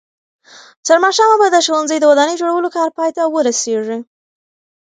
تر 0.85 0.97
ماښامه 1.03 1.35
به 1.41 1.47
د 1.51 1.57
ښوونځي 1.65 1.97
د 1.99 2.03
ودانۍ 2.11 2.35
جوړولو 2.41 2.69
کار 2.77 2.89
پای 2.97 3.09
ته 3.17 3.21
ورسېږي. 3.33 3.99